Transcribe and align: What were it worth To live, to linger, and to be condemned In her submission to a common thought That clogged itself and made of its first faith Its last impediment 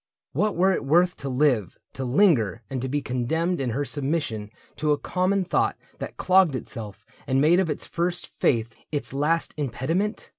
What 0.31 0.55
were 0.55 0.71
it 0.73 0.83
worth 0.83 1.15
To 1.17 1.29
live, 1.29 1.77
to 1.93 2.03
linger, 2.03 2.63
and 2.71 2.81
to 2.81 2.89
be 2.89 3.03
condemned 3.03 3.61
In 3.61 3.69
her 3.69 3.85
submission 3.85 4.49
to 4.77 4.91
a 4.93 4.97
common 4.97 5.45
thought 5.45 5.77
That 5.99 6.17
clogged 6.17 6.55
itself 6.55 7.05
and 7.27 7.39
made 7.39 7.59
of 7.59 7.69
its 7.69 7.85
first 7.85 8.25
faith 8.35 8.75
Its 8.91 9.13
last 9.13 9.53
impediment 9.57 10.29